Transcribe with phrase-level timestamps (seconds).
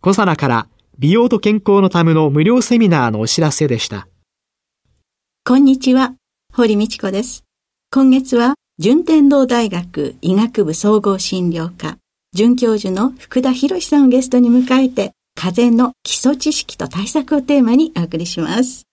[0.00, 4.06] 小サナから美容と健康のための無料セミナーのお知らせでした。
[5.44, 6.14] こんにちは、
[6.52, 7.44] 堀道子です。
[7.90, 11.96] 今月は順天堂大学医学部総合診療科
[12.32, 18.84] 准教授の福田博さんをゲストに迎えて、風邪の基礎知識と対策をテーマにお送りします。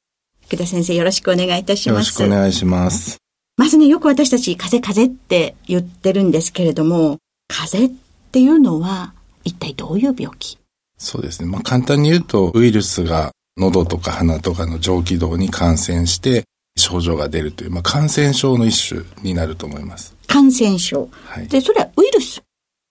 [0.47, 1.97] 福田先生よろしくお願いいたします。
[1.97, 3.17] よろしくお願いします。
[3.57, 7.17] まずね、よく私たち風邪風邪って言ってるんですけれども、
[7.49, 10.57] 風邪っていうのは一体どういう病気？
[10.97, 11.49] そうですね。
[11.49, 16.45] まあ簡単に言うと、ウイルスが喉とか鼻とかの上気道に感染して
[16.77, 20.15] 症状が出るという、まあ感染症の一種になると思います。
[20.27, 21.09] 感染症。
[21.25, 21.47] はい。
[21.49, 22.41] で、それはウイルス？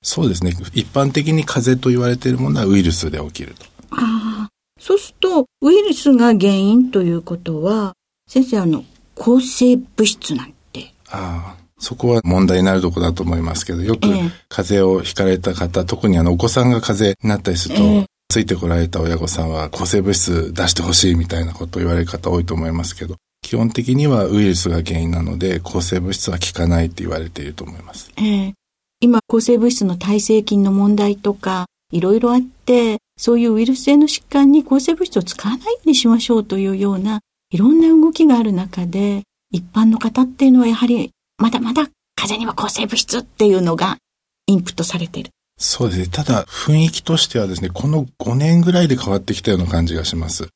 [0.02, 0.52] そうですね。
[0.74, 3.64] 一般的に風邪と言われているものはウイルスで起きると。
[3.92, 4.48] ああ。
[4.78, 7.94] そうすると、ウイルスが原因ということは、
[8.28, 8.84] 先生、あの、
[9.16, 10.92] 抗生物質なんて。
[11.08, 11.66] ああ。
[11.78, 14.08] そこは問題になるところだと思いますけど、よく
[14.48, 28.10] 風邪をひかれた方、えー、特にあのお子さんが風邪になったりすると、えー、ついてこられた親御さんは抗生物質出してほしいみたいなことを言われる方多いと思いますけど、基本的にはウイルスが原因なので、抗生物質は効かないって言われていると思います。
[28.16, 28.52] えー、
[29.00, 43.98] 今、抗生物質の耐性菌の問題とか、いろいろあって、そういうウイルス性の疾患に抗生物質を使わないようにしましょうというような、いろんな動きがある中で、一般の方っていうのはやはり、まだまだ風邪には抗生物質っていうのが
[44.46, 45.30] インプットされている。
[45.58, 46.06] そうですね。
[46.08, 50.48] ただ、雰囲気としてはですね、この5年ぐらいで変わってきたような感じがします。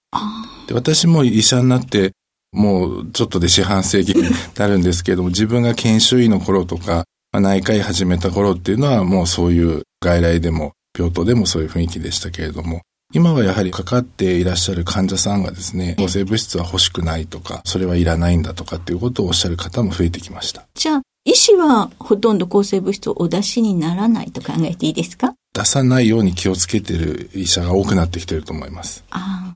[0.67, 2.13] で私も医者になって、
[2.53, 20.67] もうちょっとで四半世紀に なるんですけども、自分が研修医の頃とか、まあ、内科医始めた頃っていうのはもうそういう外来でも病棟でもそういう雰囲気でしたけれども、今はやはりかかっていらっしゃる患者さんがですね、抗生物質は欲しくないとか、それはいらないんだとかっていうことをおっしゃる方も増えてきました。
[20.75, 25.35] じゃあ、医師はほとんど抗生物質をお出しにならないと考えていいですか？
[25.53, 29.05] 出さないように気をつけている医者が多くなってきていると思います。
[29.11, 29.55] ああ。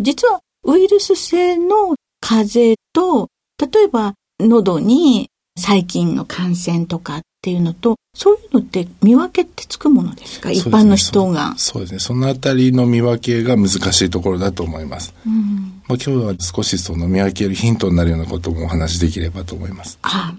[0.00, 3.28] 実はウイルス性の風邪と、
[3.60, 5.28] 例えば喉に
[5.58, 11.98] 細菌の感染とかっていうのと、そういうのって見分けってつくものですか、一般の人がそうですね。
[11.98, 15.12] そのあたりの見分けが難しいところだと思います。
[15.26, 19.98] うん、まあ、今日は少しその見分けるヒントになるようなこともお話しできればと思います。
[20.02, 20.34] あ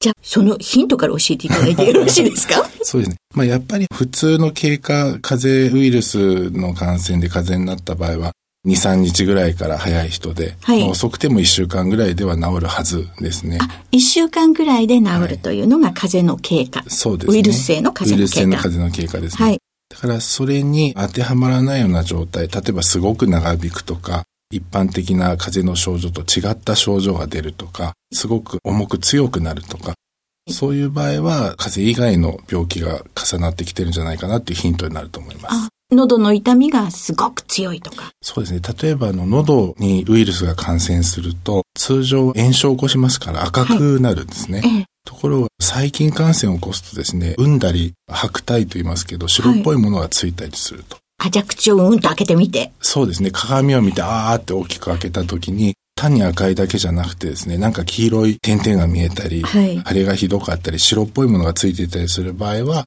[0.00, 2.62] じゃあ、そのヒントから教えていただいてよろしいですか？
[2.82, 3.16] そうですね。
[3.34, 8.32] まあ、やっぱり普通の経過、風邪ウイルスの感染で風邪になった場合は、
[8.66, 13.58] 2、3日ぐらいから早い人で、はい、遅くても1週間ぐらいでは治るはずですね。
[13.60, 16.80] あ、1週間ぐらいで治るというのが風邪の経過。
[16.80, 17.36] はい、そうですね。
[17.36, 18.20] ウイルス性の風邪の経過。
[18.20, 19.46] ウイルス性の風邪の経過ですね。
[19.46, 19.58] はい。
[19.88, 29.94] だからそれに当てはまらないような状態、例えばすごく長引くとか、一般的な風邪の症状と違った症状が出るとか、すごく重く強くなるとか、
[30.50, 35.68] そういう場合は風邪以外の病気が重なってきてるんじゃないかなっていうヒントになると思います。
[35.90, 38.12] 喉の痛みがすごく強いとか。
[38.22, 38.60] そうですね。
[38.82, 44.60] 例えば、あの、喉にウイルスが感染すると、通常炎症を起こしますから赤くなるんですね。
[44.60, 50.96] はいええ、ところが、細菌感染を起こすとですね、うんだり、白体と言いますけど、白っぽいものがついたりすると。
[51.18, 52.72] はい、あ、じゃあ口をうんと開けてみて。
[52.80, 53.30] そうですね。
[53.30, 62.86] 鏡を見て、あーって大きく開けた時に、単に赤いだけじゃなくてですね、なんか黄色い点々が見えたり、はい、腫れがひどかったり、白っぽいものがついていたりする場合は、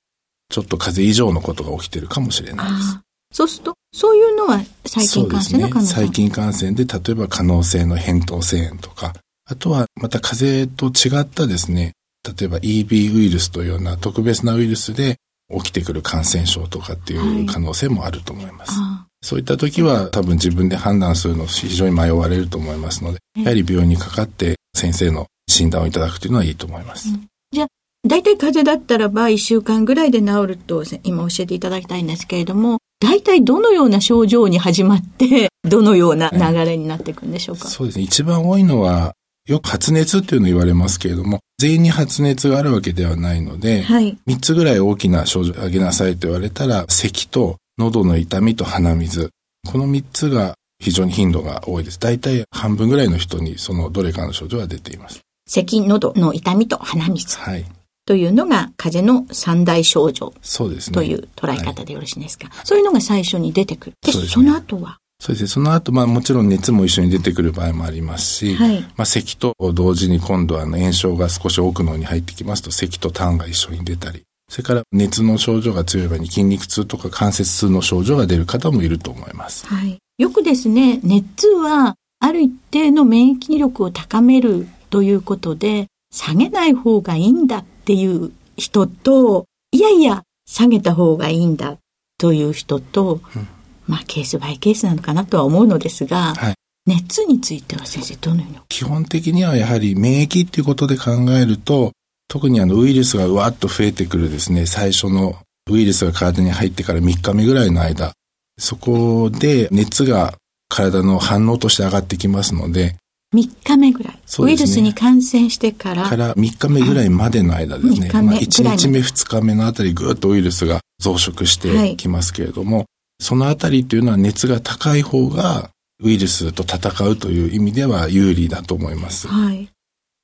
[0.53, 2.99] ちょっと風邪以上のことが起きてるかもしれないです。
[3.31, 9.15] そうすると、そういうのは細菌感染の可能性、ね、細菌感染で、例えば可能性の扁桃腺炎とか、
[9.45, 11.93] あとはまた風邪と違ったですね、
[12.37, 15.17] 例えば EB ウイルスというような特別なウイルスで
[15.51, 18.79] 起きてくる感染症とかっていう可能性もあると思います。
[18.79, 27.09] はい、そういった時は多分自分で判断するの非常に迷われると思いますので、やはり病院にかかって先生の診断をいただくというのはいいと思います。
[27.09, 27.67] うん、じゃあ、
[28.05, 38.03] 大体風邪だったらば1週間ぐらいで治ると今教えていただきたいんですけれども、大体どのような症状に始まって、 どのような流れになっていくんでしょうか、はい、そうですね。
[38.03, 39.13] 一番多いのは、
[39.47, 49.29] よく発熱っていうの言われますけれども、全員に発熱があるわけではないので、はい、3つぐらい大きな症状を挙げなさいと言われたら、咳と喉の痛みと鼻水。
[49.65, 51.99] この3つが非常に頻度が多いです。
[51.99, 55.21] 大体半分ぐらいの人にそのどれかの症状が出ています。
[55.47, 57.37] 咳、喉の痛みと鼻水。
[57.37, 57.65] はい。
[58.05, 60.33] というのが風邪の三大症状。
[60.41, 60.93] そうですね。
[60.93, 62.49] という捉え方でよろしいですか？
[62.49, 63.93] はい、そういうのが最初に出てくる。
[64.01, 64.97] で、そ、ね、その後は？
[65.19, 65.47] そうですね。
[65.47, 79.65] その後、まあもちろん熱も一緒に出てくる場合もありますし、はい、まあ咳と同時に今度は炎症が少し奥のに入ってきますと、咳と痰が一緒に出たり、それから熱の症状が強い場合に筋肉痛とか関節痛の症状が出る方もいると思います。
[79.65, 79.97] はい。
[80.17, 91.77] よくですね、熱はある一定の免疫力を高めるということで、下げない方がいいんだっていう人と、いやいや、下げた方がいいんだ
[92.17, 93.47] という人と、うん。
[93.85, 98.59] まあ、ケースバイケースなのかなとは思うのですが、はい、熱については先生どのように？
[98.69, 101.91] 基本的にはやはり免疫っていうことで考えると、
[102.29, 105.35] 特にあのウイルスがうわっと増えてくるですね、最初の
[105.69, 108.13] ウイルスが体に入ってから3日目ぐらいの間、
[108.57, 110.35] そこで熱が
[110.69, 112.95] 体の反応として上がってきますので、
[113.33, 116.03] 3日目ぐらい、ね、ウイルスに感染してから。
[116.03, 118.09] から3日目ぐらいまでの間ですね。
[118.13, 122.85] まあ、1日目、2日目のあたりぐっとウイルスが増殖してきますけれども、はい、
[123.19, 125.71] そのあたりっていうのは熱が高い方が
[126.03, 129.27] ウイルスと戦うという意味では有利だと思います。
[129.27, 129.69] はい。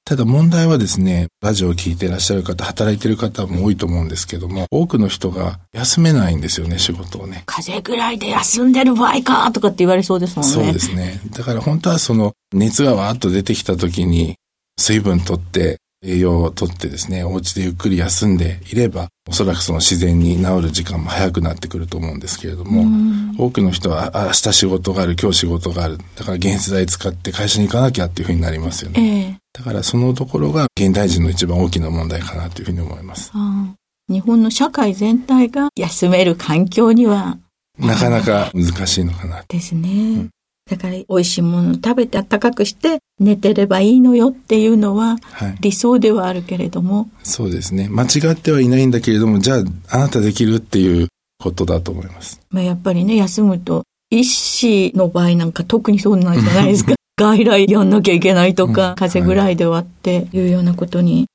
[0.09, 7.43] ただ問題はですね、ラジオを聴いていらっしゃる方、働いている方も多いと思うんですけども、多くの人が休めないんですよね、仕事をね。
[7.45, 10.51] 風邪ぐらいで休んでる場合かとかって言われそうですもんね。
[10.51, 11.21] そうですね。
[11.29, 14.37] だから本当はその熱がわーっと出てきた時に
[14.79, 22.85] 水分取って栄養をとってですね、お家でゆっくり休んでいれば、おそらくその自然に治る時間も早くなってくると思うんですけれども、
[23.37, 29.39] 多くの人は明日仕事がある、今日仕事がある、だから原発代使って会社に行かなきゃっていうふうになりますよね。
[29.55, 33.31] えー、だからそのところが現代人の一番大きな問題かなというふうに思います。
[34.07, 37.37] 日本の社会全体が休める環境には
[37.77, 39.43] なかなか難しいのかな。
[39.47, 39.89] ですね。
[39.89, 40.29] うん
[40.69, 45.17] だから美味しいものを食べて暖かくして寝てればいいのよっていうのは
[45.59, 47.87] 理想ではあるけれども、はい、そうですね。
[47.89, 51.07] 間違ってはいないんだけれども、じゃああなたできるっていう
[51.37, 52.39] ことだと思います。
[52.49, 56.95] まあやっぱりね、休むと、医師の場合なんか特にそうなんじゃないですか。
[57.19, 61.27] 外来やんなきゃいけないとか、うん、風邪ぐらいで終わっていうようなことに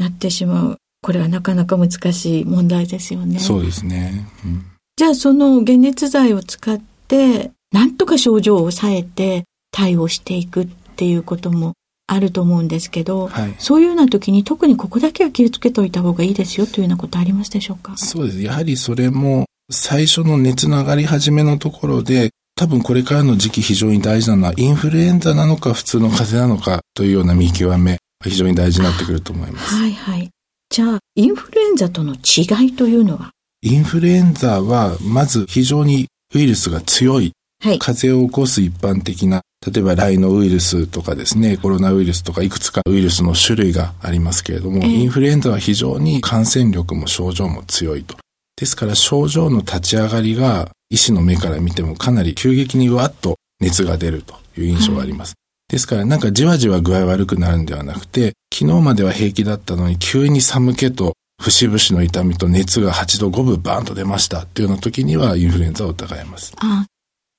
[0.00, 0.76] なってしまう。
[1.00, 3.38] これはなかなか難しい問題ですよね。
[3.38, 4.26] そうですね。
[4.44, 4.64] うん、
[4.96, 10.68] じゃあその解熱剤を使ってなんとか症状を抑えて対応していくっ
[10.98, 11.74] ていうことも
[12.08, 17.96] あると思うんですけど、はい、そういうような時に特にここだけは気をつけておいた方がいいですよというようなことありますでしょうか？
[17.96, 18.42] そうです。
[18.42, 29.74] やはりそれも最初の熱の上がり始めのところで多分これからの時期非常に大事なのはインフルエンザなのか普通の風邪なのかというような見極め非常に大事になってくると思います。
[29.74, 30.30] はいはい。
[30.70, 33.30] じゃあ、インフルエンザとの違いというのは？
[33.62, 48.16] インフルエンザはまず非常にウイルスが強いはい、風邪を起こす一般的な、例えばライノウイルスとかですね、コロナウイルスとかいくつかウイルスの種類がありますけれども、えー、インフルエンザは非常に感染力も症状も強いと。
[48.56, 55.30] ですから症状の立ち上がりが医師の目から見てもかなり急激にわっと熱が出るという印象があります。
[55.30, 55.34] は
[55.70, 66.52] い、ですからなんかじわじわ具合悪くなるんではなくて、昨日までは平気だったのに急に寒気と節々の痛みと熱が8度5分バーンと出ましたっていうような時にはインフルエンザを疑います。
[66.58, 66.86] あ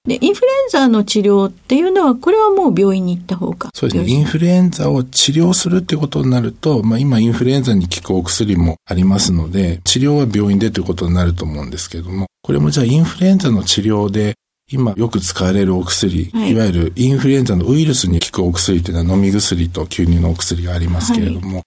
[0.06, 4.10] で、インフルエンザの治療っていうのは、これはもう病院に行った方がそうですね。
[4.10, 14.36] インフルエンザを治療するってことになると、まあ今インフルエンザに効くお薬もありますので、治療は病院でということになると思うんですけども、これもじゃあインフルエンザの治療で、
[14.72, 21.64] 今よく使われるお薬、はい、いわゆるインフルエンザのウイルスに効くお薬というのは飲み薬と吸入のお薬がありますけれども、はい、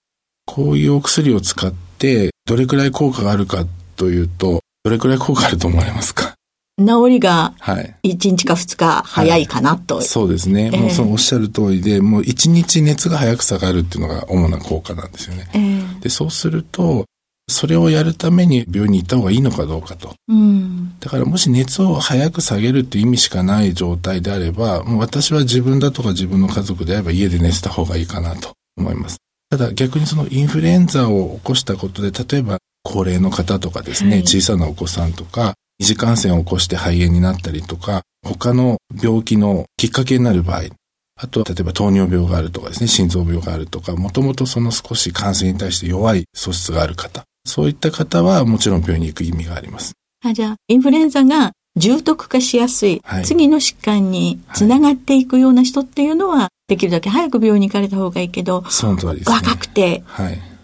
[0.47, 6.35] こういうお薬を使ってどれくらい効果があるかというと、どれくらい効果あると思われますか？
[6.87, 9.97] 治りが1日か2日早いかなと。
[9.97, 10.71] はいはい、そうですね。
[10.73, 15.49] えー、もうそのおっしゃる通りで、もう1日熱が早く下がるっていうのが主な効果なんですよね。
[15.55, 17.05] えー、で、そうすると、
[17.49, 20.15] それをやるために病院に行った方がいいのかどうかと。
[20.29, 29.19] うん、だからもし熱を早く下げるっていう意味しかない状態であれば、もう私は自分だとか自分の家族であれば家で寝てた方がいいかなと思います。
[29.51, 40.67] ただ逆にそのインフルエンザを起こしたことで、例えば高齢の方とかですね、はい、小さなお子さんとか、二次感染を起こして肺炎になったりとか、他の病気のきっかけになる場合、
[41.21, 49.95] あとは例えば糖尿病があるとかですね、心臓病があるとか、もともとその少し感染に対して弱い素質がある方、そういった方はもちろん病院に行く意味があります。
[50.25, 60.05] あじゃあ、インフルエンザが重篤化しやすい、はい、次の疾患につながっていくような人っていうのは、はい、できるだけ早く病院に行かれた方がいいけど、その通りです、ね、若くて、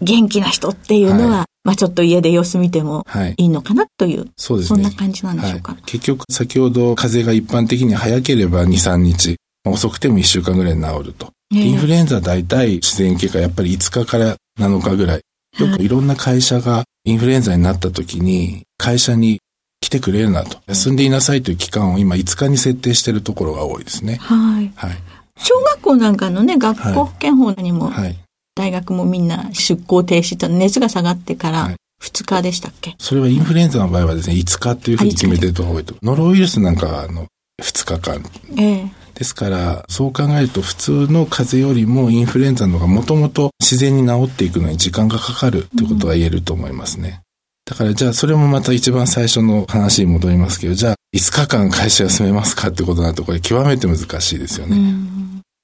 [0.01, 3.05] 元気な人っていうのは、はい、まあちょっと家で様子見ても
[3.37, 4.83] いいのかなという、そうですね。
[4.83, 5.75] そんな感じなんでしょうか。
[5.85, 9.35] 結局、先ほど風邪が一般的に早ければ2、3日、
[9.65, 11.31] 遅くても1週間ぐらいに治ると。
[11.51, 15.21] インフルエンザ大体自然経過やっぱり5日から7日ぐらい。
[15.57, 19.39] よくいろんな会社がインフルエンザになった時に会社に
[19.81, 20.59] 来てくれるなと。
[20.67, 24.17] 休んでいなさいという期間を今5日に設定しているところが多いですね。
[24.21, 24.71] はい。
[24.75, 24.97] はい。
[25.37, 28.17] 小学校なんかのね、学校保健法にも、はい、
[28.59, 31.71] 大学もみんな出校停止と熱が下がってから
[32.03, 35.95] 2日でしたっけ、それはインフルエンザの場合はですね、5日っていうふうに決めてると多いと。
[36.03, 37.27] ノロウイルスなんかはあの
[37.61, 38.23] 2日間。
[38.57, 47.21] ええですから、そう考えると普通の風邪よりもインフルエンザの方がもともと自然に治っていくのに時間がかかるってことは言えると思いますね。
[47.65, 55.18] だからじゃあそれもまた一番最初の話に戻りますけど、じゃあ5日間会社休めますかってことになるとこれ極めて難しいですよね。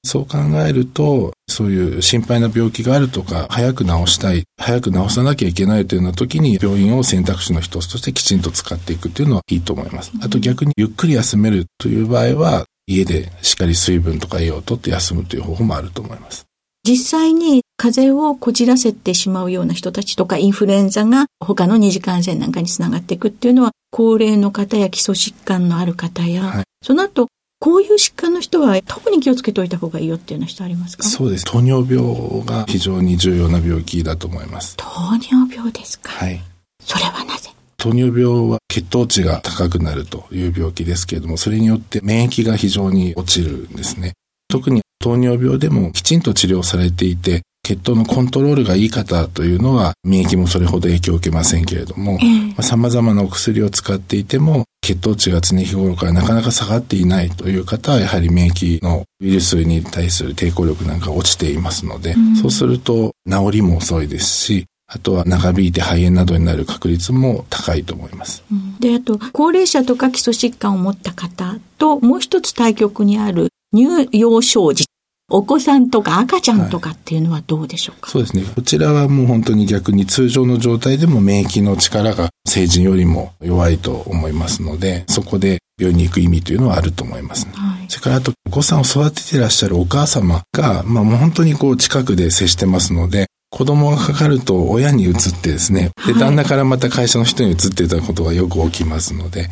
[0.06, 10.12] そう考えると、そういう心配な病気があるとか、早く治したい、早く治さなきゃいけないというような時に、病院を選択肢の一つとしてきちんと使っていくっていうのはいいと思います。
[10.22, 16.46] あと逆にゆっくり休めるという場合は、家でしっかり水分とか栄養をとって休むという方法もあると思います。
[16.88, 27.28] 実際に風邪をこじらせてしまうような人たちとかインフルエンザが他の二次感染なんかにつながっていくっていうのは高齢の方や基礎疾患のある方や、はい、その後
[27.60, 31.04] こういう疾患の人は特に気をつけておいた方がいいよっていうような人ありますか？
[31.04, 31.46] そうです。
[31.46, 34.76] 糖尿病が非常に重要な病気だと思います。
[34.78, 34.86] 糖
[35.32, 36.12] 尿病ですか？
[36.12, 36.42] はい。
[36.80, 37.50] それはなぜ？
[37.78, 44.14] 糖尿病は血糖値が高くなるという病気ですけれども、それによって免疫が非常に落ちるんですね。
[44.48, 52.20] 特に糖尿病でもきちんと治療されていて、血糖のコントロールがいい方というのは免疫もそれほど影響を受けませんけれども、
[52.62, 68.44] 様々なお薬を使っていても血糖値が常日頃からなかなか下がっていないという方はやはり免疫のウイルスに対する抵抗力なんか落ちていますので、うん、そうすると治りも遅いですし、あとは長引いて肺炎などになる確率も高いと思います。
[68.80, 74.86] で、あと、高齢者とか基礎疾患を持った方と、もう一つ対極にある乳幼少児
[75.30, 78.44] お子さんとか赤ちゃんとかっていうのはどうでしょうか、はい、そうですね。
[78.56, 87.54] こちらはもう本当に逆に通常の状態でも免疫の力が成人よりも弱いと思いますので、そこで病院に行く意味というのはあると思いますね。
[87.56, 99.50] はい、それからあと、お子さんを育てていらっしゃるお母様が、まあもう本当にこう近くで接してますので、子供がかかると親に移ってですね、で、旦那からまた会社の人に移ってたことがよく起きますので、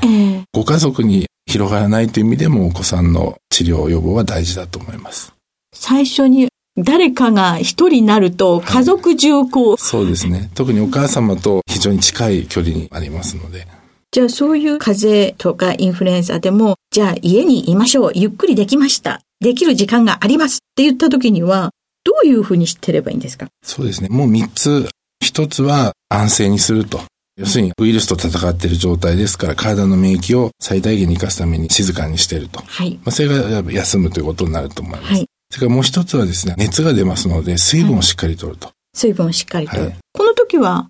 [0.53, 5.33] ご家族に広がらないという意味でもお子さんの治療予防は大事だと思います。
[5.73, 10.49] 最初に誰かが一人になると家族中こう、はい、そうですね。
[10.55, 13.67] 特にお母様と非常に近い距離にありますので。
[14.11, 18.11] じゃあそういう風邪とかインフルエンザでも、じゃあ家にいましょう。
[18.13, 19.21] ゆっくりできました。
[19.39, 21.71] できる時間がありますって言った時には、
[22.03, 23.47] どういうふうに知ってればいいんですか？
[23.63, 24.09] そうですね。
[24.09, 24.89] もう三つ。
[25.21, 27.01] 一つは安静にすると。
[27.37, 32.61] 要するにウイルスと戦っている状態ですから体の免疫を最大限に生かすために静かにしていると。
[32.61, 32.93] はい。
[32.97, 35.13] まあ、それが休むということになると思います。
[35.13, 35.27] はい。
[35.53, 38.71] それからもう一つはですね、熱が出ますので、水分をしっかりとると。
[38.95, 39.83] 水分をしっかりとる。
[39.83, 40.89] はい、この時は、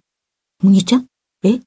[0.63, 1.01] 麦茶？
[1.43, 1.49] え？
[1.49, 1.59] ウ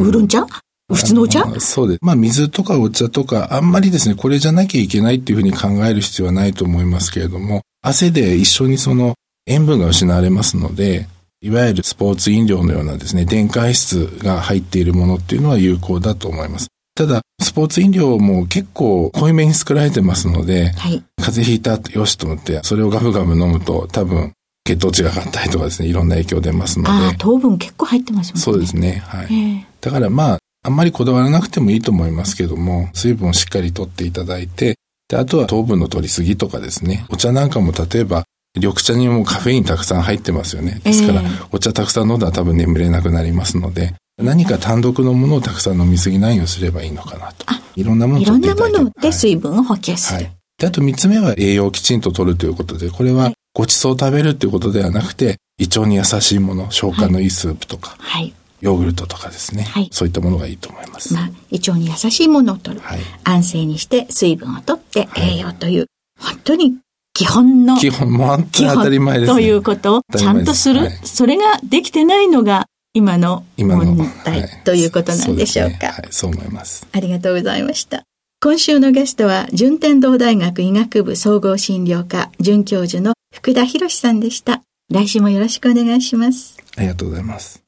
[0.00, 0.44] ーロン茶？
[0.92, 1.44] 普通のお茶？
[1.60, 1.98] そうです。
[2.02, 9.14] まあ、水とかお茶とか、あんまりですね、これじゃなきゃいけないっていうふうに考える必要はないと思いますけれども、汗で一緒にその
[9.46, 11.06] 塩分が失われますので、
[11.40, 16.66] いわゆるスポーツ飲料のようなですね、電解質が入っているものっていうのは有効だと思います。
[16.96, 24.32] ただ、スポーツ飲料も結構濃いめに作られてますので、はい、風邪ひいたよしと思って、それをガブガブ飲むと多分
[24.64, 27.16] 血糖値が上がったりとかですね、いろんな影響出ますので。
[27.18, 28.40] 糖分結構入ってますもんね。
[28.40, 29.02] そうですね。
[29.06, 29.66] はい。
[29.80, 34.76] だからまあ、あんまりこだわらなくてもいいと思いますけども、水分をしっかりとっていただいて、
[35.08, 38.24] で、あとは糖分の取りすぎとかですね、お茶なんかも例えば、
[38.56, 40.80] 緑茶にもカフェインたくさん入ってますよね。
[40.82, 41.22] ですから、
[41.52, 47.46] お茶たくさん飲んだら多分眠れなくなりますので、何か単独のものをたくさん飲みすぎないようにすればいいのかなと。
[47.74, 50.16] いろんなものをいろんなもので水分を補給する。
[50.16, 50.32] はい。
[50.58, 58.32] で、あと三つ目は栄養をきちんと取るということで、これはごちそうを食べるということではなくて、胃腸に優しいもの、消化のいいスープとか、はい。
[58.62, 59.64] ヨーグルトとかですね。
[59.64, 59.88] はい。
[59.92, 61.12] そういったものがいいと思います。
[61.12, 62.82] まあ、胃腸に優しいものを取る。
[62.82, 63.00] はい。
[63.24, 65.86] 安静にして水分を取って栄養という、
[66.18, 66.74] はい、本当に
[67.12, 67.76] 基本の。
[67.76, 70.80] 基本、もう本当に当たり前です、ね、ということをちゃんとする。
[70.80, 72.66] はい、それができてないのが
[72.96, 75.88] 今の問題ということなんでしょうか。
[75.88, 76.86] はい、そう思います。
[76.92, 78.04] ありがとうございました。
[78.40, 84.62] 今週のゲストは、順天堂大学医学部総合診療科准教授の福田博さんでした。
[84.90, 86.56] 来週もよろしくお願いします。
[86.76, 87.62] ありがとうございます。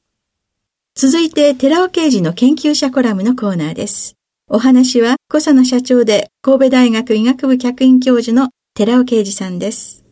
[0.95, 4.15] 続いて、寺尾刑事の研究者コラムのコーナーです。
[4.47, 10.03] お話は、小佐野社長で神戸大学医学部客員教授の寺尾啓二さんです。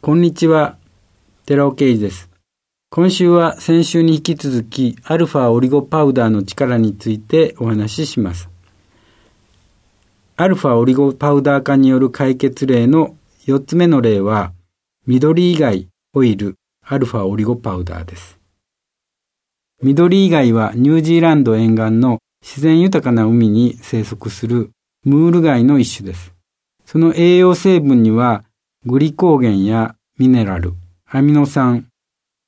[0.00, 0.78] こんにちは、
[1.46, 2.33] 寺尾啓二です。
[2.96, 8.48] 今週は先週に引き続き、アルファオリゴパウダーの力についてお話しします。
[10.36, 14.52] アルファオリゴパウダー化による解決例の4つ目の例は、
[15.08, 16.54] 緑以外オイル
[16.86, 18.38] アルファオリゴパウダーです。
[19.82, 24.70] 緑以外はニュージーランド沿岸の自然豊かな海に生息する
[25.02, 26.32] ムール貝の一種です。
[26.86, 28.44] その栄養成分には
[28.86, 30.74] グリコーゲンやミネラル、
[31.08, 31.88] アミノ酸、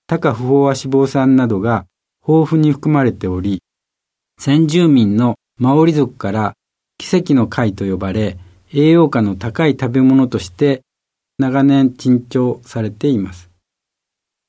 [0.08, 1.86] 高不飽和脂肪酸などが
[2.26, 3.62] 豊富に含まれており、
[4.38, 6.54] 先住民のマオリ族から
[6.98, 8.38] 奇跡の貝と呼ばれ、
[8.72, 10.82] 栄養価の高い食べ物として
[11.38, 13.50] 長年珍重されています。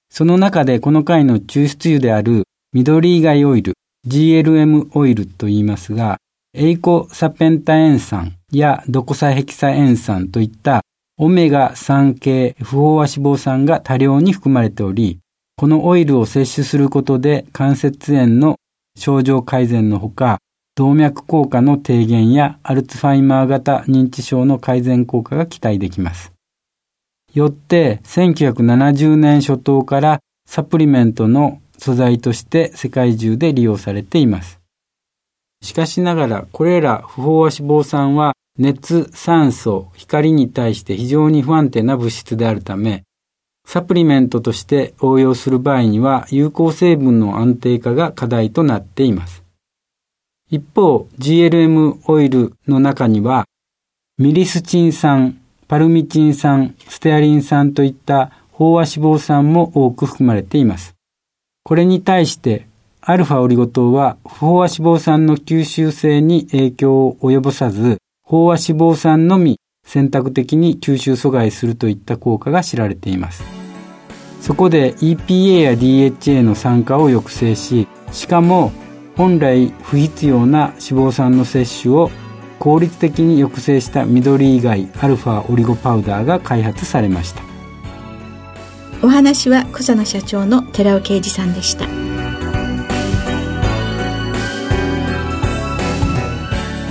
[0.09, 3.73] その中でこの貝の抽出油である緑以外オイル、
[4.07, 6.17] GLM オイルと言いますが、
[6.53, 10.81] エイコサペンタエン酸やドコサヘキサエン酸といった
[11.17, 15.19] オメガ3系不飽和脂肪酸が多量に含まれており、
[15.59, 18.57] このオイルを摂取することで関節炎の
[18.95, 20.37] 症状改善のほか、
[20.75, 26.31] 動脈硬化の低減やアルツハイマー型認知症の改善効果が期待できます。
[27.33, 34.59] よって1970年初頭からサプリメントの素材として世界中で利用されています。
[35.63, 43.05] しかしながらこれら不飽和脂肪酸は熱、酸素、光に対して非常に不安定な物質であるため、
[43.67, 49.43] サプリメントとして応用する場合には有効成分の安定化が課題となっています。
[50.49, 53.45] 一方、GLM オイルの中には、
[54.17, 60.95] ミリスチン酸、パルミチン酸、ステアリン酸といった飽和脂肪酸も多く含まれています。
[61.65, 62.67] これに対して、
[63.01, 67.97] アルファオリゴ糖は不飽和脂肪酸の吸収性に影響を及ぼさず、
[68.29, 73.56] 飽和脂肪酸のみ選択的に吸収阻害するといった効果が知られています。
[74.41, 78.71] そこで EPA や DHA の酸化を抑制し、しかも
[79.15, 82.11] 本来不必要な脂肪酸の摂取を
[82.59, 87.41] 効率的に抑制した緑以外アルファオリゴパウダーが開発されました。
[89.03, 91.85] お話は小佐野社長の寺尾啓二さんでした。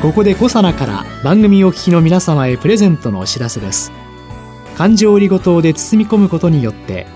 [0.03, 3.91] ここで小佐奈から番組お聞きの皆様へプレゼントのお知らせです。
[4.77, 7.07] 環状オリゴ糖で包み込むことによって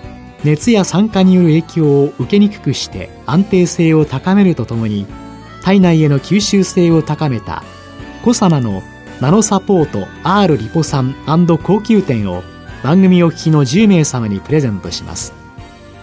[0.44, 5.06] 熱や酸化による影響を受けにくくして安定性を高めるとともに
[5.62, 7.62] 体内への吸収性を高めた
[8.24, 8.82] コサナの
[9.20, 11.14] ナノサポート R リポ酸
[11.62, 12.42] 高級店を
[12.82, 15.34] 番組お聞きの10名様にプレゼントします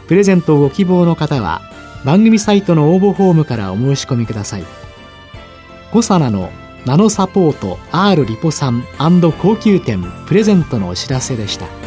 [0.08, 1.62] プレゼントをご希望の方は
[2.06, 4.64] 番組サイトの応募フォームからお申し込みください
[5.92, 6.52] コサナの
[6.86, 11.87] ナノサポート R リポ酸高級店プレゼントのお知らせでした。